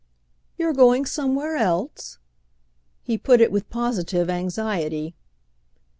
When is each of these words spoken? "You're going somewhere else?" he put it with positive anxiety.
"You're 0.57 0.73
going 0.73 1.05
somewhere 1.05 1.55
else?" 1.57 2.17
he 3.03 3.19
put 3.19 3.39
it 3.39 3.51
with 3.51 3.69
positive 3.69 4.31
anxiety. 4.31 5.13